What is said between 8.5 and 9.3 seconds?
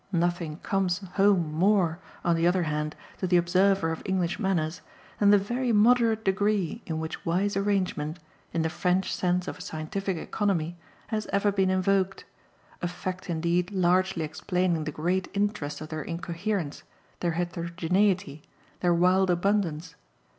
in the French